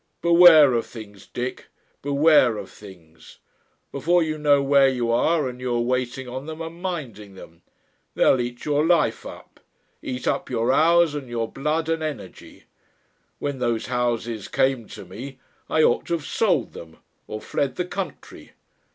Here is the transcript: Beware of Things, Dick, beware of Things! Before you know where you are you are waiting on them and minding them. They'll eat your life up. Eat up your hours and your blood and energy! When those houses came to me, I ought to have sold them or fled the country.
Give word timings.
Beware 0.23 0.73
of 0.73 0.87
Things, 0.87 1.27
Dick, 1.27 1.67
beware 2.01 2.57
of 2.57 2.71
Things! 2.71 3.37
Before 3.91 4.23
you 4.23 4.39
know 4.39 4.59
where 4.63 4.87
you 4.89 5.11
are 5.11 5.47
you 5.51 5.69
are 5.75 5.79
waiting 5.79 6.27
on 6.27 6.47
them 6.47 6.59
and 6.59 6.81
minding 6.81 7.35
them. 7.35 7.61
They'll 8.15 8.41
eat 8.41 8.65
your 8.65 8.83
life 8.83 9.27
up. 9.27 9.59
Eat 10.01 10.27
up 10.27 10.49
your 10.49 10.73
hours 10.73 11.13
and 11.13 11.29
your 11.29 11.51
blood 11.51 11.87
and 11.87 12.01
energy! 12.01 12.63
When 13.37 13.59
those 13.59 13.85
houses 13.93 14.47
came 14.47 14.87
to 14.87 15.05
me, 15.05 15.37
I 15.69 15.83
ought 15.83 16.07
to 16.07 16.13
have 16.13 16.25
sold 16.25 16.73
them 16.73 16.97
or 17.27 17.39
fled 17.39 17.75
the 17.75 17.85
country. 17.85 18.53